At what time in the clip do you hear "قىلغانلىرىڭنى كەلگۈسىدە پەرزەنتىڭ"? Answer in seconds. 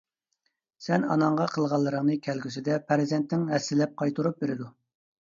1.57-3.49